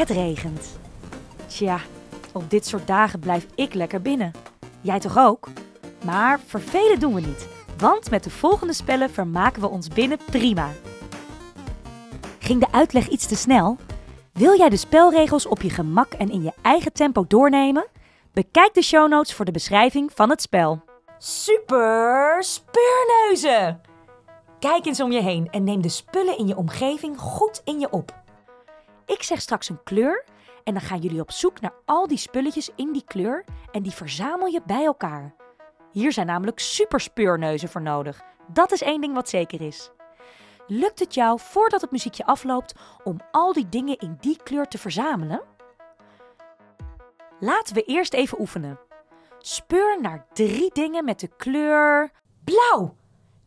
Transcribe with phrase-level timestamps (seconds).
[0.00, 0.78] Het regent.
[1.46, 1.80] Tja,
[2.32, 4.32] op dit soort dagen blijf ik lekker binnen.
[4.80, 5.48] Jij toch ook?
[6.04, 10.68] Maar vervelen doen we niet, want met de volgende spellen vermaken we ons binnen prima.
[12.38, 13.76] Ging de uitleg iets te snel?
[14.32, 17.86] Wil jij de spelregels op je gemak en in je eigen tempo doornemen?
[18.32, 20.82] Bekijk de show notes voor de beschrijving van het spel.
[21.18, 23.80] Super speurneuzen!
[24.58, 27.90] Kijk eens om je heen en neem de spullen in je omgeving goed in je
[27.90, 28.19] op.
[29.10, 30.24] Ik zeg straks een kleur
[30.64, 33.92] en dan gaan jullie op zoek naar al die spulletjes in die kleur en die
[33.92, 35.34] verzamel je bij elkaar.
[35.92, 38.22] Hier zijn namelijk superspeurneuzen voor nodig.
[38.46, 39.90] Dat is één ding wat zeker is.
[40.66, 44.78] Lukt het jou voordat het muziekje afloopt om al die dingen in die kleur te
[44.78, 45.42] verzamelen?
[47.40, 48.78] Laten we eerst even oefenen.
[49.38, 52.10] Speur naar drie dingen met de kleur
[52.44, 52.96] blauw.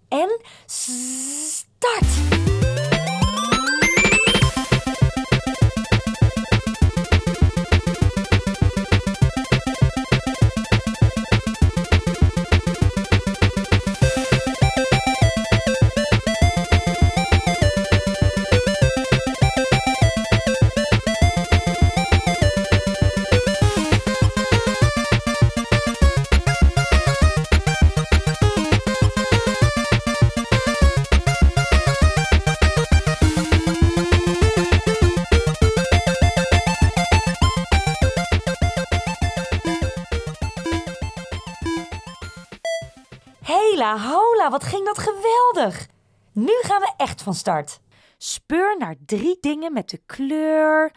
[0.07, 2.52] En start!
[43.83, 45.87] Hela hola, wat ging dat geweldig!
[46.33, 47.79] Nu gaan we echt van start.
[48.17, 50.91] Speur naar drie dingen met de kleur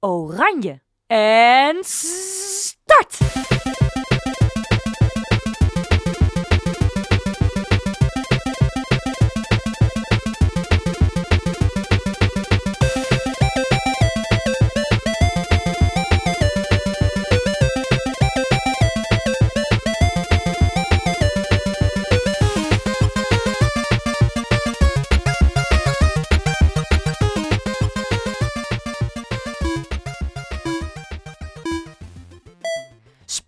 [0.00, 0.82] oranje.
[1.06, 3.18] En start!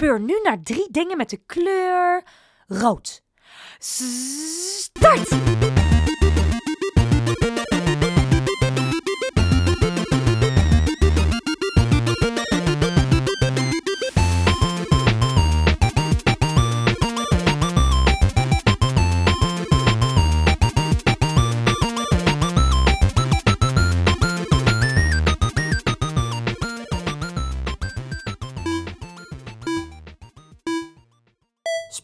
[0.00, 2.24] Speur nu naar drie dingen met de kleur
[2.66, 3.22] rood.
[3.78, 5.28] Start!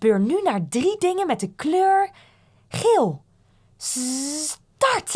[0.05, 2.11] Speur nu naar drie dingen met de kleur
[2.69, 3.23] geel.
[3.77, 5.15] Start!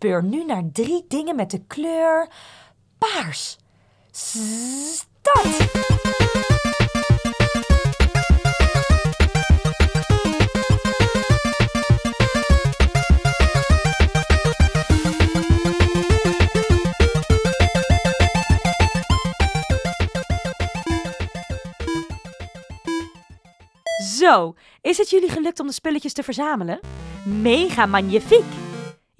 [0.00, 2.28] Speur nu naar drie dingen met de kleur
[2.98, 3.58] paars.
[4.10, 5.68] Start!
[24.18, 26.80] Zo, is het jullie gelukt om de spulletjes te verzamelen?
[27.24, 28.59] Mega magnifiek!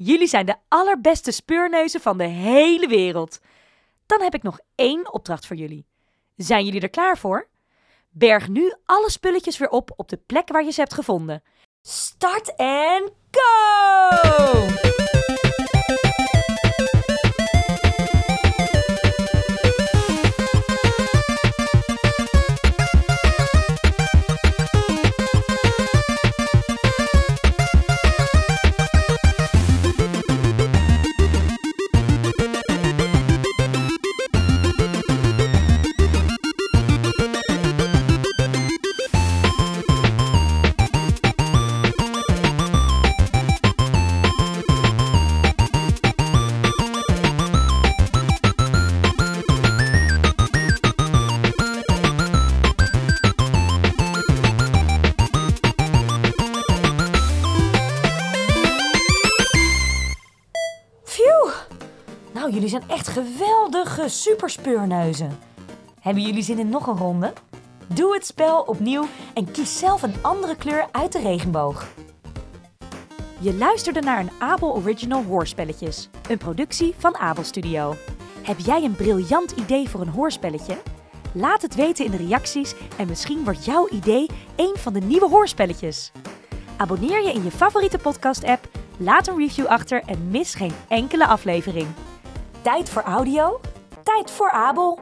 [0.03, 3.41] Jullie zijn de allerbeste speurneuzen van de hele wereld.
[4.07, 5.87] Dan heb ik nog één opdracht voor jullie.
[6.37, 7.49] Zijn jullie er klaar voor?
[8.11, 11.43] Berg nu alle spulletjes weer op op de plek waar je ze hebt gevonden.
[11.83, 14.69] Start en go!
[62.51, 65.39] Jullie zijn echt geweldige superspeurneuzen.
[66.01, 67.33] Hebben jullie zin in nog een ronde?
[67.87, 71.89] Doe het spel opnieuw en kies zelf een andere kleur uit de regenboog.
[73.39, 77.95] Je luisterde naar een Abel Original Hoorspelletjes, een productie van Abel Studio.
[78.43, 80.77] Heb jij een briljant idee voor een hoorspelletje?
[81.33, 84.27] Laat het weten in de reacties en misschien wordt jouw idee
[84.57, 86.13] een van de nieuwe hoorspelletjes.
[86.77, 91.87] Abonneer je in je favoriete podcast-app, laat een review achter en mis geen enkele aflevering.
[92.63, 93.61] Tijd voor audio?
[94.03, 94.99] Tijd voor Abel.